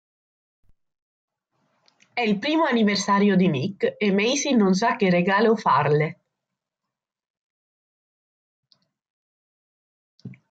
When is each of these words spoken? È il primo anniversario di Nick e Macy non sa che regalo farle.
È 2.11 2.21
il 2.21 2.39
primo 2.39 2.63
anniversario 2.65 3.35
di 3.35 3.47
Nick 3.49 3.97
e 3.99 4.11
Macy 4.11 4.55
non 4.55 4.73
sa 4.73 4.95
che 4.95 5.11
regalo 5.11 5.55
farle. 5.55 6.19